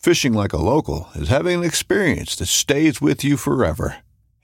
Fishing 0.00 0.32
like 0.32 0.54
a 0.54 0.56
local 0.56 1.10
is 1.14 1.28
having 1.28 1.58
an 1.58 1.64
experience 1.64 2.34
that 2.36 2.46
stays 2.46 3.02
with 3.02 3.22
you 3.22 3.36
forever. 3.36 3.96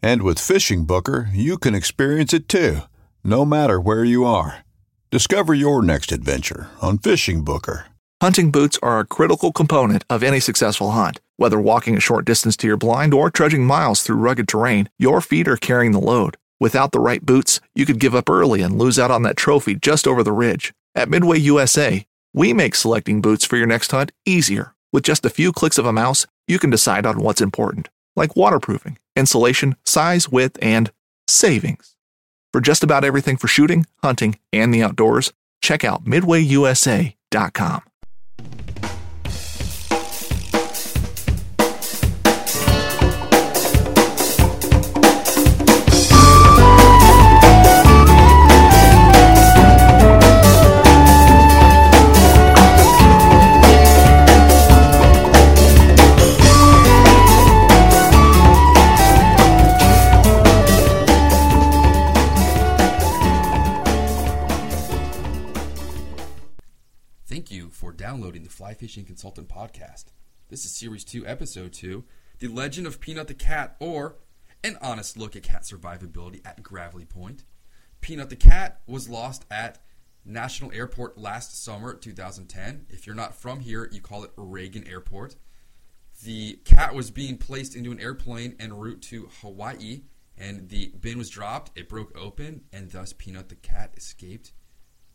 And 0.02 0.20
with 0.20 0.38
Fishing 0.38 0.84
Booker, 0.84 1.30
you 1.32 1.56
can 1.56 1.74
experience 1.74 2.34
it 2.34 2.46
too, 2.46 2.80
no 3.24 3.46
matter 3.46 3.80
where 3.80 4.04
you 4.04 4.26
are. 4.26 4.66
Discover 5.10 5.54
your 5.54 5.80
next 5.80 6.12
adventure 6.12 6.68
on 6.82 6.98
Fishing 6.98 7.42
Booker. 7.42 7.86
Hunting 8.20 8.50
boots 8.50 8.78
are 8.82 9.00
a 9.00 9.06
critical 9.06 9.50
component 9.50 10.04
of 10.10 10.22
any 10.22 10.40
successful 10.40 10.90
hunt. 10.90 11.20
Whether 11.38 11.58
walking 11.58 11.96
a 11.96 12.00
short 12.00 12.26
distance 12.26 12.54
to 12.58 12.66
your 12.66 12.76
blind 12.76 13.14
or 13.14 13.30
trudging 13.30 13.64
miles 13.64 14.02
through 14.02 14.16
rugged 14.16 14.48
terrain, 14.48 14.90
your 14.98 15.22
feet 15.22 15.48
are 15.48 15.56
carrying 15.56 15.92
the 15.92 15.98
load. 15.98 16.36
Without 16.60 16.92
the 16.92 17.00
right 17.00 17.24
boots, 17.24 17.62
you 17.74 17.86
could 17.86 17.98
give 17.98 18.14
up 18.14 18.28
early 18.28 18.60
and 18.60 18.76
lose 18.76 18.98
out 18.98 19.10
on 19.10 19.22
that 19.22 19.38
trophy 19.38 19.74
just 19.74 20.06
over 20.06 20.22
the 20.22 20.32
ridge. 20.32 20.74
At 20.94 21.08
Midway 21.08 21.38
USA, 21.38 22.04
we 22.34 22.52
make 22.52 22.74
selecting 22.74 23.22
boots 23.22 23.46
for 23.46 23.56
your 23.56 23.66
next 23.66 23.90
hunt 23.90 24.12
easier. 24.26 24.75
With 24.96 25.04
just 25.04 25.26
a 25.26 25.30
few 25.30 25.52
clicks 25.52 25.76
of 25.76 25.84
a 25.84 25.92
mouse, 25.92 26.26
you 26.48 26.58
can 26.58 26.70
decide 26.70 27.04
on 27.04 27.20
what's 27.20 27.42
important, 27.42 27.90
like 28.16 28.34
waterproofing, 28.34 28.96
insulation, 29.14 29.76
size, 29.84 30.30
width, 30.30 30.56
and 30.62 30.90
savings. 31.28 31.96
For 32.50 32.62
just 32.62 32.82
about 32.82 33.04
everything 33.04 33.36
for 33.36 33.46
shooting, 33.46 33.84
hunting, 34.02 34.38
and 34.54 34.72
the 34.72 34.82
outdoors, 34.82 35.34
check 35.60 35.84
out 35.84 36.06
midwayusa.com. 36.06 37.82
Fishing 68.78 69.06
Consultant 69.06 69.48
Podcast. 69.48 70.06
This 70.48 70.66
is 70.66 70.70
Series 70.70 71.02
2, 71.02 71.26
Episode 71.26 71.72
2 71.72 72.04
The 72.40 72.48
Legend 72.48 72.86
of 72.86 73.00
Peanut 73.00 73.26
the 73.26 73.32
Cat, 73.32 73.74
or 73.80 74.16
An 74.62 74.76
Honest 74.82 75.16
Look 75.16 75.34
at 75.34 75.42
Cat 75.42 75.62
Survivability 75.62 76.40
at 76.44 76.62
Gravelly 76.62 77.06
Point. 77.06 77.44
Peanut 78.02 78.28
the 78.28 78.36
Cat 78.36 78.82
was 78.86 79.08
lost 79.08 79.46
at 79.50 79.78
National 80.26 80.72
Airport 80.72 81.16
last 81.16 81.64
summer, 81.64 81.94
2010. 81.94 82.86
If 82.90 83.06
you're 83.06 83.16
not 83.16 83.34
from 83.34 83.60
here, 83.60 83.88
you 83.90 84.02
call 84.02 84.24
it 84.24 84.32
Reagan 84.36 84.86
Airport. 84.86 85.36
The 86.22 86.58
cat 86.64 86.94
was 86.94 87.10
being 87.10 87.38
placed 87.38 87.74
into 87.74 87.92
an 87.92 88.00
airplane 88.00 88.56
en 88.60 88.74
route 88.74 89.00
to 89.02 89.30
Hawaii, 89.40 90.02
and 90.36 90.68
the 90.68 90.92
bin 91.00 91.16
was 91.16 91.30
dropped. 91.30 91.76
It 91.78 91.88
broke 91.88 92.16
open, 92.16 92.64
and 92.74 92.90
thus 92.90 93.14
Peanut 93.14 93.48
the 93.48 93.54
cat 93.54 93.94
escaped 93.96 94.52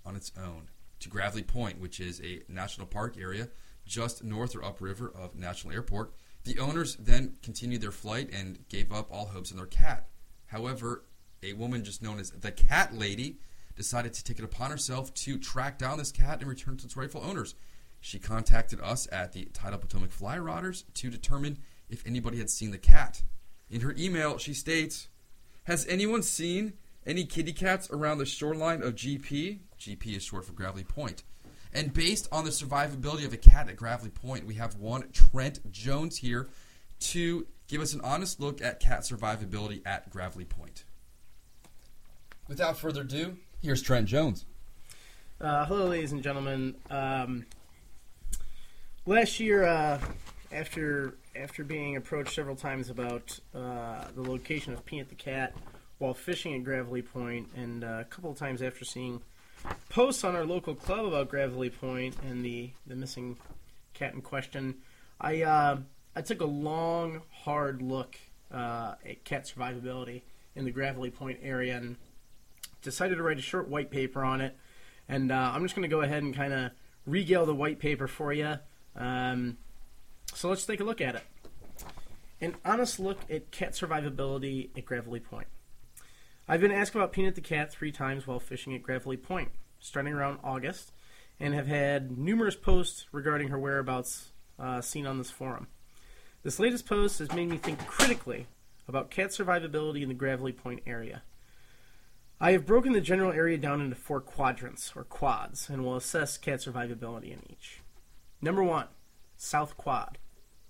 on 0.04 0.16
its 0.16 0.32
own 0.36 0.70
to 1.02 1.10
Gravelly 1.10 1.44
Point, 1.44 1.80
which 1.80 2.00
is 2.00 2.22
a 2.22 2.42
national 2.48 2.88
park 2.88 3.18
area 3.20 3.50
just 3.86 4.24
north 4.24 4.56
or 4.56 4.64
upriver 4.64 5.12
of 5.14 5.36
National 5.36 5.74
Airport. 5.74 6.14
The 6.44 6.60
owners 6.60 6.96
then 6.96 7.36
continued 7.44 7.82
their 7.82 7.92
flight 7.92 8.30
and 8.34 8.68
gave 8.70 8.92
up 8.92 9.12
all 9.12 9.28
hopes 9.28 9.52
on 9.52 9.58
their 9.58 9.66
cat. 9.66 10.08
However, 10.48 11.04
a 11.44 11.54
woman 11.54 11.84
just 11.84 12.02
known 12.02 12.20
as 12.20 12.32
the 12.32 12.52
Cat 12.52 12.94
Lady 12.94 13.38
decided 13.76 14.14
to 14.14 14.24
take 14.24 14.40
it 14.40 14.46
upon 14.46 14.72
herself 14.72 15.14
to 15.14 15.38
track 15.38 15.78
down 15.78 15.98
this 15.98 16.12
cat 16.12 16.40
and 16.40 16.50
return 16.50 16.78
to 16.78 16.86
its 16.86 16.98
rightful 16.98 17.24
owners. 17.24 17.56
She 18.00 18.20
contacted 18.20 18.82
us 18.82 19.08
at 19.12 19.34
the 19.34 19.46
Tidal 19.46 19.80
Potomac 19.80 20.12
Fly 20.12 20.38
Rodders 20.38 20.84
to 20.96 21.10
determine 21.10 21.60
if 21.90 22.06
anybody 22.06 22.38
had 22.38 22.50
seen 22.50 22.72
the 22.72 22.78
cat. 22.78 23.22
In 23.70 23.82
her 23.82 23.96
email, 23.98 24.38
she 24.38 24.54
states, 24.54 25.08
Has 25.64 25.86
anyone 25.88 26.24
seen 26.24 26.74
any 27.06 27.26
kitty 27.26 27.54
cats 27.54 27.90
around 27.92 28.18
the 28.18 28.26
shoreline 28.26 28.82
of 28.82 28.96
GP? 28.96 29.60
GP 29.82 30.16
is 30.16 30.24
short 30.24 30.46
for 30.46 30.54
Gravelly 30.54 30.84
Point. 30.84 31.24
And 31.74 31.94
based 31.94 32.28
on 32.32 32.46
the 32.46 32.52
survivability 32.52 33.26
of 33.26 33.34
a 33.34 33.38
cat 33.38 33.68
at 33.68 33.76
Gravelly 33.76 34.10
Point, 34.10 34.46
we 34.46 34.56
have 34.56 34.76
one 34.76 35.10
Trent 35.12 35.72
Jones 35.72 36.18
here 36.18 36.50
to 37.00 37.48
give 37.68 37.82
us 37.82 37.94
an 37.94 38.02
honest 38.02 38.40
look 38.40 38.62
at 38.62 38.80
cat 38.80 39.02
survivability 39.02 39.82
at 39.86 40.10
Gravelly 40.12 40.46
Point. 40.46 40.84
Without 42.48 42.78
further 42.78 43.02
ado, 43.02 43.38
here's 43.62 43.82
Trent 43.82 44.08
Jones. 44.08 44.46
Uh, 45.40 45.66
hello, 45.66 45.88
ladies 45.88 46.12
and 46.12 46.22
gentlemen. 46.22 46.76
Um, 46.92 47.46
last 49.08 49.40
year, 49.40 49.64
uh, 49.64 50.00
after 50.52 51.16
after 51.36 51.64
being 51.64 51.96
approached 51.96 52.36
several 52.36 52.58
times 52.58 52.90
about 52.90 53.40
uh, 53.56 54.04
the 54.14 54.22
location 54.22 54.74
of 54.74 54.86
Peanut 54.86 55.10
the 55.10 55.16
cat 55.16 55.56
while 55.98 56.14
fishing 56.14 56.54
at 56.54 56.64
Gravelly 56.64 57.02
Point, 57.02 57.48
and 57.56 57.84
uh, 57.84 58.00
a 58.02 58.04
couple 58.04 58.30
of 58.30 58.38
times 58.38 58.62
after 58.62 58.84
seeing 58.84 59.22
posts 59.90 60.24
on 60.24 60.36
our 60.36 60.46
local 60.46 60.76
club 60.76 61.06
about 61.06 61.30
Gravelly 61.30 61.70
Point 61.70 62.16
and 62.24 62.44
the, 62.44 62.72
the 62.88 62.96
missing 62.96 63.38
cat 63.94 64.14
in 64.14 64.22
question, 64.22 64.76
I 65.20 65.44
uh, 65.44 65.78
I 66.16 66.22
took 66.22 66.42
a 66.42 66.46
long, 66.46 67.22
hard 67.32 67.82
look 67.82 68.18
uh, 68.52 68.96
at 69.08 69.24
cat 69.24 69.46
survivability 69.46 70.22
in 70.56 70.66
the 70.66 70.72
Gravelly 70.72 71.10
Point 71.10 71.40
area 71.42 71.78
and 71.78 71.96
decided 72.82 73.16
to 73.16 73.24
write 73.24 73.38
a 73.38 73.42
short 73.42 73.70
white 73.70 73.92
paper 73.92 74.24
on 74.24 74.42
it. 74.42 74.58
And 75.08 75.32
uh, 75.32 75.52
I'm 75.54 75.64
just 75.64 75.76
going 75.76 75.90
to 75.90 75.94
go 75.94 76.02
ahead 76.02 76.24
and 76.24 76.36
kind 76.36 76.54
of 76.54 76.72
regale 77.06 77.46
the 77.46 77.56
white 77.56 77.80
paper 77.80 78.08
for 78.08 78.34
you. 78.34 78.56
Um, 78.96 79.58
so 80.34 80.50
let's 80.50 80.66
take 80.66 80.80
a 80.80 80.84
look 80.84 81.02
at 81.02 81.16
it. 81.16 81.24
An 82.42 82.56
honest 82.66 83.00
look 83.00 83.20
at 83.30 83.52
cat 83.52 83.74
survivability 83.74 84.70
at 84.76 84.86
Gravelly 84.86 85.20
Point. 85.20 85.48
I've 86.52 86.60
been 86.60 86.74
asked 86.74 86.96
about 86.96 87.14
Peanut 87.14 87.36
the 87.36 87.40
cat 87.40 87.72
three 87.72 87.94
times 87.94 88.28
while 88.28 88.42
fishing 88.42 88.76
at 88.76 88.84
Gravelly 88.84 89.16
Point, 89.16 89.52
starting 89.80 90.12
around 90.12 90.40
August, 90.44 90.92
and 91.40 91.54
have 91.54 91.68
had 91.68 92.18
numerous 92.18 92.58
posts 92.58 93.06
regarding 93.14 93.48
her 93.48 93.58
whereabouts 93.58 94.34
uh, 94.60 94.82
seen 94.82 95.08
on 95.08 95.18
this 95.18 95.32
forum. 95.32 95.68
This 96.44 96.60
latest 96.60 96.86
post 96.86 97.20
has 97.20 97.32
made 97.32 97.48
me 97.48 97.56
think 97.56 97.80
critically 97.88 98.48
about 98.86 99.10
cat 99.10 99.30
survivability 99.30 100.02
in 100.02 100.10
the 100.10 100.14
Gravelly 100.14 100.52
Point 100.52 100.82
area. 100.86 101.22
I 102.42 102.52
have 102.52 102.66
broken 102.66 102.92
the 102.92 103.00
general 103.00 103.32
area 103.32 103.58
down 103.58 103.80
into 103.80 103.96
four 103.96 104.20
quadrants, 104.20 104.92
or 104.94 105.06
quads, 105.06 105.70
and 105.70 105.86
will 105.86 105.96
assess 105.96 106.38
cat 106.38 106.60
survivability 106.60 107.32
in 107.32 107.44
each. 107.50 107.80
Number 108.42 108.62
one, 108.62 108.88
South 109.38 109.78
Quad, 109.78 110.18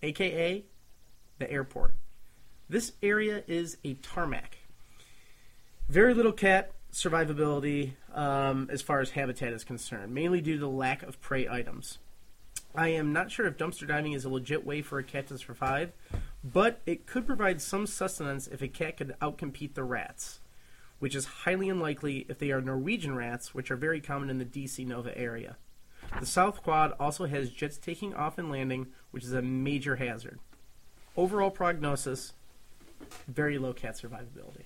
aka 0.03 0.63
the 1.39 1.51
airport. 1.51 1.95
This 2.69 2.91
area 3.01 3.43
is 3.47 3.77
a 3.83 3.95
tarmac. 3.95 4.59
Very 5.91 6.13
little 6.13 6.31
cat 6.31 6.71
survivability 6.93 7.91
um, 8.13 8.69
as 8.71 8.81
far 8.81 9.01
as 9.01 9.09
habitat 9.09 9.51
is 9.51 9.65
concerned, 9.65 10.13
mainly 10.13 10.39
due 10.39 10.53
to 10.53 10.59
the 10.61 10.69
lack 10.69 11.03
of 11.03 11.19
prey 11.19 11.49
items. 11.49 11.97
I 12.73 12.87
am 12.87 13.11
not 13.11 13.29
sure 13.29 13.45
if 13.45 13.57
dumpster 13.57 13.85
diving 13.85 14.13
is 14.13 14.23
a 14.23 14.29
legit 14.29 14.65
way 14.65 14.81
for 14.81 14.99
a 14.99 15.03
cat 15.03 15.27
to 15.27 15.37
survive, 15.37 15.91
but 16.45 16.79
it 16.85 17.07
could 17.07 17.27
provide 17.27 17.61
some 17.61 17.85
sustenance 17.85 18.47
if 18.47 18.61
a 18.61 18.69
cat 18.69 18.95
could 18.95 19.17
outcompete 19.21 19.73
the 19.73 19.83
rats, 19.83 20.39
which 20.99 21.13
is 21.13 21.25
highly 21.25 21.67
unlikely 21.67 22.25
if 22.29 22.39
they 22.39 22.51
are 22.51 22.61
Norwegian 22.61 23.13
rats, 23.13 23.53
which 23.53 23.69
are 23.69 23.75
very 23.75 23.99
common 23.99 24.29
in 24.29 24.37
the 24.37 24.45
DC 24.45 24.87
Nova 24.87 25.17
area. 25.17 25.57
The 26.21 26.25
South 26.25 26.63
Quad 26.63 26.93
also 27.01 27.25
has 27.25 27.49
jets 27.49 27.77
taking 27.77 28.13
off 28.13 28.37
and 28.37 28.49
landing, 28.49 28.87
which 29.11 29.25
is 29.25 29.33
a 29.33 29.41
major 29.41 29.97
hazard. 29.97 30.39
Overall 31.17 31.51
prognosis 31.51 32.31
very 33.27 33.57
low 33.57 33.73
cat 33.73 33.99
survivability. 33.99 34.63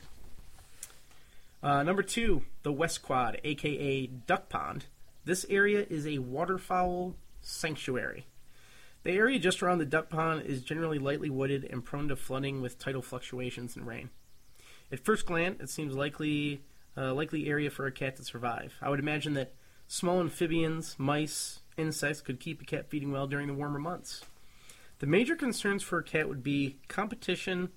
Uh, 1.65 1.81
number 1.81 2.03
two, 2.03 2.43
the 2.61 2.71
West 2.71 3.01
Quad, 3.01 3.41
aka 3.43 4.05
Duck 4.05 4.49
Pond. 4.49 4.85
This 5.23 5.47
area 5.49 5.83
is 5.89 6.05
a 6.05 6.19
waterfowl 6.19 7.15
sanctuary. 7.41 8.27
The 9.01 9.13
area 9.13 9.39
just 9.39 9.63
around 9.63 9.79
the 9.79 9.85
duck 9.85 10.11
pond 10.11 10.45
is 10.45 10.61
generally 10.61 10.99
lightly 10.99 11.31
wooded 11.31 11.63
and 11.63 11.83
prone 11.83 12.09
to 12.09 12.15
flooding 12.15 12.61
with 12.61 12.77
tidal 12.77 13.01
fluctuations 13.01 13.75
and 13.75 13.87
rain. 13.87 14.11
At 14.91 15.03
first 15.03 15.25
glance, 15.25 15.59
it 15.59 15.71
seems 15.71 15.95
likely 15.95 16.61
a 16.95 17.13
likely 17.13 17.47
area 17.47 17.71
for 17.71 17.87
a 17.87 17.91
cat 17.91 18.17
to 18.17 18.23
survive. 18.23 18.75
I 18.79 18.89
would 18.89 18.99
imagine 18.99 19.33
that 19.33 19.55
small 19.87 20.19
amphibians, 20.19 20.93
mice, 20.99 21.61
insects 21.77 22.21
could 22.21 22.39
keep 22.39 22.61
a 22.61 22.65
cat 22.65 22.91
feeding 22.91 23.11
well 23.11 23.25
during 23.25 23.47
the 23.47 23.55
warmer 23.55 23.79
months. 23.79 24.23
The 24.99 25.07
major 25.07 25.35
concerns 25.35 25.81
for 25.81 25.97
a 25.97 26.03
cat 26.03 26.29
would 26.29 26.43
be 26.43 26.77
competition 26.87 27.69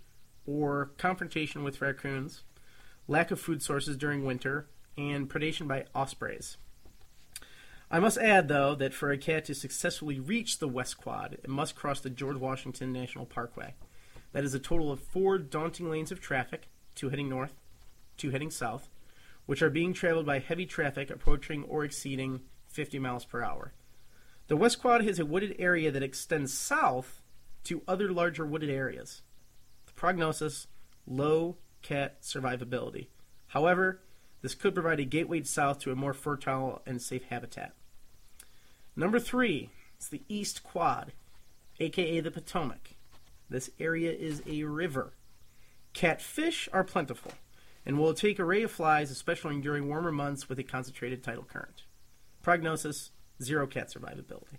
or 0.44 0.90
confrontation 0.98 1.64
with 1.64 1.80
raccoons, 1.80 2.42
lack 3.08 3.30
of 3.30 3.40
food 3.40 3.62
sources 3.62 3.96
during 3.96 4.24
winter, 4.24 4.68
and 4.96 5.28
predation 5.28 5.66
by 5.66 5.86
ospreys. 5.94 6.58
I 7.90 8.00
must 8.00 8.18
add, 8.18 8.48
though, 8.48 8.74
that 8.74 8.92
for 8.92 9.10
a 9.10 9.18
cat 9.18 9.46
to 9.46 9.54
successfully 9.54 10.20
reach 10.20 10.58
the 10.58 10.68
West 10.68 10.98
Quad, 10.98 11.38
it 11.42 11.48
must 11.48 11.74
cross 11.74 12.00
the 12.00 12.10
George 12.10 12.36
Washington 12.36 12.92
National 12.92 13.24
Parkway. 13.24 13.74
That 14.32 14.44
is 14.44 14.52
a 14.52 14.58
total 14.58 14.92
of 14.92 15.00
four 15.00 15.38
daunting 15.38 15.90
lanes 15.90 16.12
of 16.12 16.20
traffic, 16.20 16.68
two 16.94 17.08
heading 17.08 17.30
north, 17.30 17.54
two 18.18 18.30
heading 18.30 18.50
south, 18.50 18.90
which 19.46 19.62
are 19.62 19.70
being 19.70 19.94
traveled 19.94 20.26
by 20.26 20.38
heavy 20.38 20.66
traffic 20.66 21.08
approaching 21.08 21.64
or 21.64 21.82
exceeding 21.82 22.40
50 22.66 22.98
miles 22.98 23.24
per 23.24 23.42
hour. 23.42 23.72
The 24.48 24.56
West 24.56 24.80
Quad 24.80 25.02
has 25.04 25.18
a 25.18 25.26
wooded 25.26 25.56
area 25.58 25.90
that 25.90 26.02
extends 26.02 26.52
south 26.52 27.22
to 27.64 27.82
other 27.88 28.12
larger 28.12 28.44
wooded 28.44 28.70
areas. 28.70 29.22
The 29.86 29.92
prognosis 29.92 30.66
low 31.06 31.56
cat 31.82 32.22
survivability. 32.22 33.08
However, 33.48 34.00
this 34.42 34.54
could 34.54 34.74
provide 34.74 35.00
a 35.00 35.04
gateway 35.04 35.42
south 35.42 35.80
to 35.80 35.92
a 35.92 35.96
more 35.96 36.14
fertile 36.14 36.82
and 36.86 37.02
safe 37.02 37.24
habitat. 37.24 37.74
Number 38.94 39.18
three 39.18 39.70
is 39.98 40.08
the 40.08 40.22
East 40.28 40.62
Quad, 40.62 41.12
aka 41.80 42.20
the 42.20 42.30
Potomac. 42.30 42.94
This 43.50 43.70
area 43.80 44.12
is 44.12 44.42
a 44.46 44.64
river. 44.64 45.12
Catfish 45.92 46.68
are 46.72 46.84
plentiful 46.84 47.32
and 47.86 47.98
will 47.98 48.14
take 48.14 48.38
a 48.38 48.44
ray 48.44 48.62
of 48.62 48.70
flies, 48.70 49.10
especially 49.10 49.60
during 49.60 49.88
warmer 49.88 50.12
months 50.12 50.48
with 50.48 50.58
a 50.58 50.64
concentrated 50.64 51.24
tidal 51.24 51.44
current. 51.44 51.84
Prognosis 52.42 53.10
zero 53.42 53.66
cat 53.66 53.90
survivability. 53.90 54.58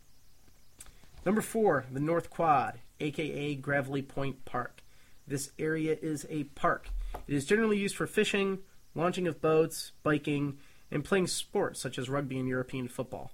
Number 1.25 1.41
four, 1.41 1.85
the 1.91 1.99
North 1.99 2.29
Quad, 2.29 2.79
aka 2.99 3.55
Gravelly 3.55 4.01
Point 4.01 4.45
Park. 4.45 4.81
This 5.27 5.51
area 5.59 5.95
is 6.01 6.25
a 6.29 6.45
park. 6.45 6.89
It 7.29 7.35
is 7.35 7.45
generally 7.45 7.77
used 7.77 7.95
for 7.95 8.07
fishing, 8.07 8.57
launching 8.95 9.27
of 9.27 9.39
boats, 9.39 9.91
biking, 10.01 10.57
and 10.89 11.05
playing 11.05 11.27
sports 11.27 11.79
such 11.79 11.99
as 11.99 12.09
rugby 12.09 12.39
and 12.39 12.47
European 12.47 12.87
football. 12.87 13.33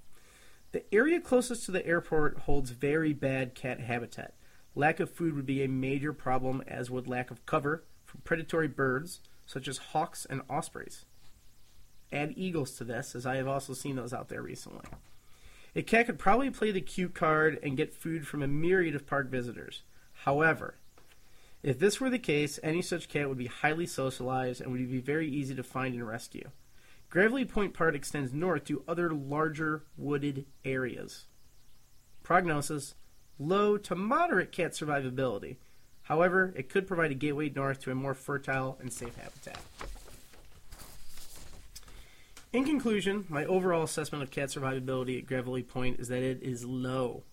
The 0.73 0.83
area 0.93 1.21
closest 1.21 1.63
to 1.65 1.71
the 1.71 1.87
airport 1.87 2.39
holds 2.39 2.71
very 2.71 3.13
bad 3.13 3.55
cat 3.55 3.79
habitat. 3.79 4.33
Lack 4.75 4.99
of 4.99 5.09
food 5.09 5.33
would 5.33 5.45
be 5.45 5.63
a 5.63 5.69
major 5.69 6.11
problem, 6.11 6.61
as 6.67 6.91
would 6.91 7.07
lack 7.07 7.31
of 7.31 7.45
cover 7.45 7.85
from 8.03 8.19
predatory 8.25 8.67
birds 8.67 9.21
such 9.45 9.65
as 9.69 9.77
hawks 9.77 10.25
and 10.29 10.41
ospreys. 10.49 11.05
Add 12.11 12.33
eagles 12.35 12.71
to 12.73 12.83
this, 12.83 13.15
as 13.15 13.25
I 13.25 13.37
have 13.37 13.47
also 13.47 13.71
seen 13.71 13.95
those 13.95 14.13
out 14.13 14.27
there 14.27 14.41
recently. 14.41 14.89
A 15.73 15.81
cat 15.81 16.07
could 16.07 16.19
probably 16.19 16.49
play 16.49 16.71
the 16.71 16.81
cute 16.81 17.13
card 17.13 17.59
and 17.63 17.77
get 17.77 17.93
food 17.93 18.27
from 18.27 18.43
a 18.43 18.47
myriad 18.47 18.93
of 18.93 19.07
park 19.07 19.29
visitors. 19.29 19.83
However, 20.25 20.75
if 21.65 21.79
this 21.79 21.99
were 21.99 22.11
the 22.11 22.19
case, 22.19 22.59
any 22.61 22.83
such 22.83 23.09
cat 23.09 23.27
would 23.27 23.39
be 23.39 23.47
highly 23.47 23.87
socialized 23.87 24.61
and 24.61 24.71
would 24.71 24.87
be 24.87 24.99
very 24.99 25.27
easy 25.27 25.55
to 25.55 25.63
find 25.63 25.95
and 25.95 26.07
rescue. 26.07 26.51
Gravelly 27.09 27.43
Point 27.43 27.73
Park 27.73 27.95
extends 27.95 28.31
north 28.31 28.65
to 28.65 28.83
other 28.87 29.11
larger 29.11 29.83
wooded 29.97 30.45
areas. 30.63 31.25
Prognosis 32.21 32.93
low 33.39 33.77
to 33.77 33.95
moderate 33.95 34.51
cat 34.51 34.73
survivability. 34.73 35.55
However, 36.03 36.53
it 36.55 36.69
could 36.69 36.87
provide 36.87 37.09
a 37.09 37.15
gateway 37.15 37.49
north 37.49 37.79
to 37.81 37.91
a 37.91 37.95
more 37.95 38.13
fertile 38.13 38.77
and 38.79 38.93
safe 38.93 39.15
habitat. 39.15 39.59
In 42.53 42.63
conclusion, 42.63 43.25
my 43.27 43.43
overall 43.45 43.81
assessment 43.81 44.23
of 44.23 44.29
cat 44.29 44.49
survivability 44.49 45.17
at 45.17 45.25
Gravelly 45.25 45.63
Point 45.63 45.99
is 45.99 46.09
that 46.09 46.21
it 46.21 46.43
is 46.43 46.63
low. 46.63 47.23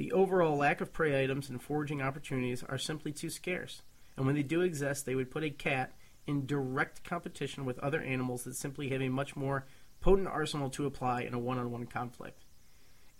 The 0.00 0.12
overall 0.12 0.56
lack 0.56 0.80
of 0.80 0.94
prey 0.94 1.22
items 1.22 1.50
and 1.50 1.60
foraging 1.60 2.00
opportunities 2.00 2.64
are 2.64 2.78
simply 2.78 3.12
too 3.12 3.28
scarce, 3.28 3.82
and 4.16 4.24
when 4.24 4.34
they 4.34 4.42
do 4.42 4.62
exist, 4.62 5.04
they 5.04 5.14
would 5.14 5.30
put 5.30 5.44
a 5.44 5.50
cat 5.50 5.92
in 6.26 6.46
direct 6.46 7.04
competition 7.04 7.66
with 7.66 7.78
other 7.80 8.00
animals 8.00 8.44
that 8.44 8.56
simply 8.56 8.88
have 8.88 9.02
a 9.02 9.10
much 9.10 9.36
more 9.36 9.66
potent 10.00 10.26
arsenal 10.26 10.70
to 10.70 10.86
apply 10.86 11.20
in 11.20 11.34
a 11.34 11.38
one 11.38 11.58
on 11.58 11.70
one 11.70 11.84
conflict. 11.84 12.46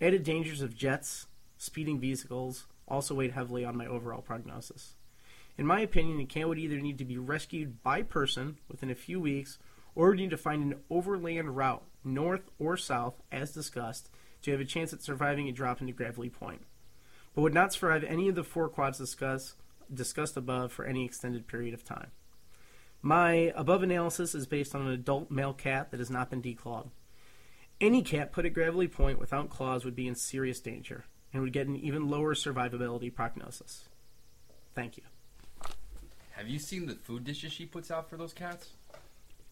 Added 0.01 0.23
dangers 0.23 0.63
of 0.63 0.75
jets, 0.75 1.27
speeding 1.55 1.99
vehicles 1.99 2.65
also 2.87 3.13
weighed 3.13 3.33
heavily 3.33 3.63
on 3.63 3.77
my 3.77 3.85
overall 3.85 4.23
prognosis. 4.23 4.95
In 5.59 5.67
my 5.67 5.81
opinion, 5.81 6.19
a 6.19 6.25
cat 6.25 6.47
would 6.47 6.57
either 6.57 6.81
need 6.81 6.97
to 6.97 7.05
be 7.05 7.19
rescued 7.19 7.83
by 7.83 8.01
person 8.01 8.57
within 8.67 8.89
a 8.89 8.95
few 8.95 9.19
weeks 9.19 9.59
or 9.93 10.15
need 10.15 10.31
to 10.31 10.35
find 10.35 10.63
an 10.63 10.79
overland 10.89 11.55
route, 11.55 11.83
north 12.03 12.49
or 12.57 12.75
south, 12.75 13.21
as 13.31 13.53
discussed, 13.53 14.09
to 14.41 14.49
have 14.49 14.59
a 14.59 14.65
chance 14.65 14.91
at 14.91 15.03
surviving 15.03 15.47
a 15.47 15.51
drop 15.51 15.79
into 15.79 15.93
Gravelly 15.93 16.31
Point 16.31 16.63
but 17.33 17.41
would 17.41 17.53
not 17.53 17.73
survive 17.73 18.03
any 18.03 18.27
of 18.27 18.35
the 18.35 18.43
four 18.43 18.69
quads 18.69 18.97
discussed, 18.97 19.55
discussed 19.93 20.37
above 20.37 20.71
for 20.71 20.85
any 20.85 21.05
extended 21.05 21.47
period 21.47 21.73
of 21.73 21.83
time. 21.83 22.11
My 23.01 23.51
above 23.55 23.81
analysis 23.83 24.35
is 24.35 24.45
based 24.45 24.75
on 24.75 24.81
an 24.81 24.91
adult 24.91 25.31
male 25.31 25.53
cat 25.53 25.91
that 25.91 25.99
has 25.99 26.09
not 26.09 26.29
been 26.29 26.41
declawed. 26.41 26.89
Any 27.79 28.03
cat 28.03 28.31
put 28.31 28.45
at 28.45 28.53
Gravelly 28.53 28.87
Point 28.87 29.17
without 29.17 29.49
claws 29.49 29.83
would 29.85 29.95
be 29.95 30.07
in 30.07 30.13
serious 30.13 30.59
danger 30.59 31.05
and 31.33 31.41
would 31.41 31.53
get 31.53 31.65
an 31.65 31.75
even 31.77 32.09
lower 32.09 32.35
survivability 32.35 33.13
prognosis. 33.13 33.89
Thank 34.75 34.97
you. 34.97 35.03
Have 36.31 36.47
you 36.47 36.59
seen 36.59 36.85
the 36.85 36.93
food 36.95 37.23
dishes 37.23 37.51
she 37.51 37.65
puts 37.65 37.89
out 37.89 38.09
for 38.09 38.17
those 38.17 38.33
cats? 38.33 38.69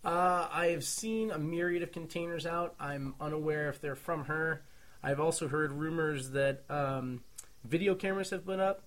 Uh, 0.04 0.48
I 0.52 0.68
have 0.68 0.84
seen 0.84 1.32
a 1.32 1.38
myriad 1.38 1.84
of 1.84 1.92
containers 1.92 2.46
out. 2.46 2.76
I'm 2.80 3.16
unaware 3.20 3.70
if 3.70 3.82
they're 3.82 3.96
from 3.96 4.26
her. 4.26 4.64
I've 5.04 5.20
also 5.20 5.48
heard 5.48 5.72
rumors 5.72 6.32
that 6.32 6.64
um, 6.70 7.22
video 7.64 7.96
cameras 7.96 8.30
have 8.30 8.46
been 8.46 8.60
up 8.60 8.84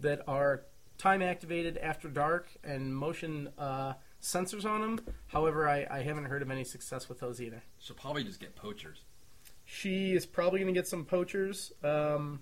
that 0.00 0.22
are 0.26 0.62
time 0.98 1.22
activated 1.22 1.78
after 1.78 2.08
dark 2.08 2.48
and 2.62 2.94
motion 2.94 3.48
uh, 3.58 3.94
sensors 4.20 4.64
on 4.64 4.80
them. 4.80 5.00
However, 5.28 5.68
I, 5.68 5.86
I 5.90 6.02
haven't 6.02 6.24
heard 6.24 6.42
of 6.42 6.50
any 6.50 6.64
success 6.64 7.08
with 7.08 7.20
those 7.20 7.40
either. 7.40 7.62
She'll 7.78 7.96
probably 7.96 8.24
just 8.24 8.40
get 8.40 8.54
poachers. 8.56 9.02
She 9.64 10.14
is 10.14 10.26
probably 10.26 10.60
going 10.60 10.72
to 10.72 10.78
get 10.78 10.86
some 10.86 11.04
poachers. 11.04 11.72
Um, 11.82 12.40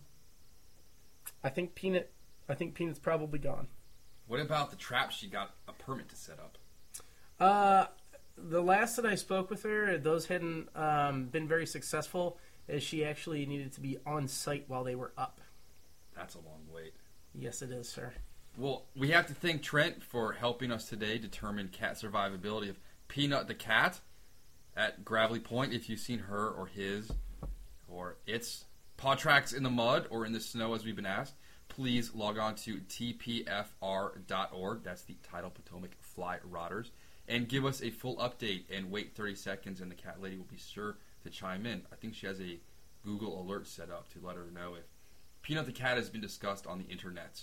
I 1.42 1.48
think 1.48 1.74
Peanut. 1.74 2.12
I 2.48 2.54
think 2.54 2.74
Peanut's 2.74 2.98
probably 2.98 3.38
gone. 3.38 3.68
What 4.26 4.40
about 4.40 4.70
the 4.70 4.76
trap 4.76 5.12
she 5.12 5.28
got 5.28 5.54
a 5.68 5.72
permit 5.72 6.08
to 6.08 6.16
set 6.16 6.38
up? 6.38 6.58
Uh, 7.38 7.86
the 8.36 8.60
last 8.60 8.96
that 8.96 9.06
I 9.06 9.14
spoke 9.14 9.50
with 9.50 9.62
her, 9.62 9.98
those 9.98 10.26
hadn't 10.26 10.68
um, 10.74 11.26
been 11.26 11.46
very 11.46 11.66
successful 11.66 12.38
as 12.68 12.82
she 12.82 13.04
actually 13.04 13.44
needed 13.46 13.72
to 13.72 13.80
be 13.80 13.98
on 14.06 14.28
site 14.28 14.64
while 14.68 14.84
they 14.84 14.94
were 14.94 15.12
up. 15.16 15.40
That's 16.16 16.34
a 16.34 16.38
long 16.38 16.62
wait. 16.72 16.94
Yes, 17.34 17.62
it 17.62 17.70
is, 17.70 17.88
sir. 17.88 18.12
Well, 18.58 18.84
we 18.94 19.10
have 19.10 19.26
to 19.28 19.34
thank 19.34 19.62
Trent 19.62 20.02
for 20.02 20.32
helping 20.32 20.70
us 20.70 20.88
today 20.88 21.16
determine 21.18 21.68
cat 21.68 21.94
survivability 21.94 22.68
of 22.68 22.78
Peanut 23.08 23.48
the 23.48 23.54
cat 23.54 24.00
at 24.76 25.04
Gravelly 25.04 25.40
Point. 25.40 25.72
If 25.72 25.88
you've 25.88 26.00
seen 26.00 26.18
her 26.20 26.48
or 26.48 26.66
his 26.66 27.10
or 27.88 28.18
its 28.26 28.64
paw 28.98 29.14
tracks 29.14 29.52
in 29.54 29.62
the 29.62 29.70
mud 29.70 30.06
or 30.10 30.26
in 30.26 30.32
the 30.32 30.40
snow, 30.40 30.74
as 30.74 30.84
we've 30.84 30.96
been 30.96 31.06
asked, 31.06 31.34
please 31.68 32.14
log 32.14 32.36
on 32.36 32.54
to 32.56 32.76
tpfr.org. 32.80 34.24
That's 34.84 35.02
the 35.02 35.16
Tidal 35.22 35.50
Potomac 35.50 35.92
Fly 36.00 36.38
Rodders. 36.50 36.90
And 37.28 37.48
give 37.48 37.64
us 37.64 37.82
a 37.82 37.88
full 37.90 38.16
update 38.18 38.64
and 38.70 38.90
wait 38.90 39.14
30 39.14 39.34
seconds, 39.36 39.80
and 39.80 39.90
the 39.90 39.94
cat 39.94 40.20
lady 40.20 40.36
will 40.36 40.44
be 40.44 40.58
sure 40.58 40.98
to 41.22 41.30
chime 41.30 41.66
in. 41.66 41.82
I 41.92 41.96
think 41.96 42.14
she 42.14 42.26
has 42.26 42.40
a 42.40 42.58
Google 43.04 43.40
alert 43.40 43.66
set 43.66 43.90
up 43.90 44.12
to 44.12 44.24
let 44.24 44.36
her 44.36 44.46
know 44.54 44.74
if 44.74 44.84
Peanut 45.42 45.66
the 45.66 45.72
cat 45.72 45.96
has 45.96 46.08
been 46.08 46.20
discussed 46.20 46.66
on 46.66 46.78
the 46.78 46.84
internet. 46.84 47.42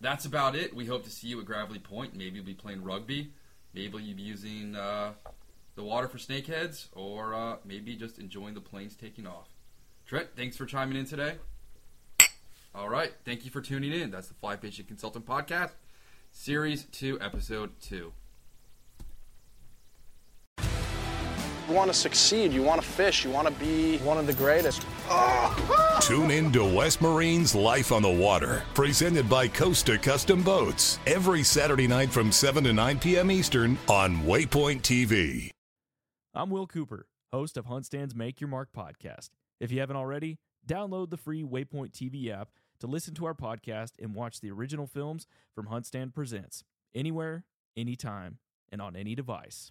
That's 0.00 0.26
about 0.26 0.54
it. 0.54 0.74
We 0.74 0.86
hope 0.86 1.04
to 1.04 1.10
see 1.10 1.28
you 1.28 1.40
at 1.40 1.46
Gravelly 1.46 1.78
Point. 1.78 2.14
Maybe 2.14 2.36
you'll 2.36 2.44
be 2.44 2.54
playing 2.54 2.84
rugby. 2.84 3.32
maybe 3.72 4.02
you'll 4.02 4.16
be 4.16 4.22
using 4.22 4.76
uh, 4.76 5.12
the 5.76 5.82
water 5.82 6.08
for 6.08 6.18
snakeheads, 6.18 6.88
or 6.94 7.34
uh, 7.34 7.56
maybe 7.64 7.96
just 7.96 8.18
enjoying 8.18 8.54
the 8.54 8.60
planes 8.60 8.94
taking 8.96 9.26
off. 9.26 9.48
Trent, 10.06 10.28
thanks 10.36 10.56
for 10.56 10.66
chiming 10.66 10.98
in 10.98 11.06
today. 11.06 11.36
All 12.74 12.88
right, 12.88 13.12
thank 13.24 13.44
you 13.44 13.50
for 13.50 13.60
tuning 13.60 13.92
in. 13.92 14.10
That's 14.10 14.28
the 14.28 14.34
Fly 14.34 14.56
Fishing 14.56 14.84
Consultant 14.84 15.24
Podcast, 15.24 15.70
Series 16.32 16.84
2, 16.84 17.20
Episode 17.20 17.80
2. 17.80 18.12
Want 21.68 21.90
to 21.90 21.94
succeed, 21.94 22.52
you 22.52 22.62
want 22.62 22.80
to 22.80 22.86
fish, 22.86 23.24
you 23.24 23.30
want 23.30 23.48
to 23.48 23.54
be 23.54 23.98
one 23.98 24.18
of 24.18 24.26
the 24.26 24.34
greatest. 24.34 24.84
Tune 26.00 26.30
in 26.30 26.52
to 26.52 26.64
West 26.64 27.00
Marine's 27.00 27.54
Life 27.54 27.92
on 27.92 28.02
the 28.02 28.10
Water, 28.10 28.62
presented 28.74 29.28
by 29.28 29.48
Costa 29.48 29.98
Custom 29.98 30.42
Boats, 30.42 30.98
every 31.06 31.42
Saturday 31.42 31.86
night 31.86 32.10
from 32.10 32.32
7 32.32 32.64
to 32.64 32.72
9 32.72 32.98
p.m. 32.98 33.30
Eastern 33.30 33.78
on 33.88 34.22
Waypoint 34.22 34.82
TV. 34.82 35.50
I'm 36.34 36.50
Will 36.50 36.66
Cooper, 36.66 37.06
host 37.32 37.56
of 37.56 37.66
HuntStand's 37.66 38.14
Make 38.14 38.40
Your 38.40 38.48
Mark 38.48 38.70
podcast. 38.76 39.30
If 39.60 39.70
you 39.70 39.80
haven't 39.80 39.96
already, 39.96 40.38
download 40.66 41.10
the 41.10 41.16
free 41.16 41.42
Waypoint 41.42 41.92
TV 41.92 42.30
app 42.30 42.48
to 42.80 42.86
listen 42.86 43.14
to 43.14 43.24
our 43.24 43.34
podcast 43.34 43.92
and 44.02 44.14
watch 44.14 44.40
the 44.40 44.50
original 44.50 44.86
films 44.86 45.26
from 45.54 45.66
HuntStand 45.66 46.12
Presents 46.12 46.64
anywhere, 46.94 47.44
anytime, 47.76 48.38
and 48.70 48.82
on 48.82 48.96
any 48.96 49.14
device. 49.14 49.70